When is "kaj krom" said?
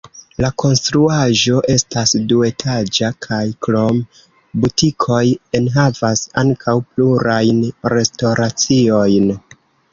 3.27-4.01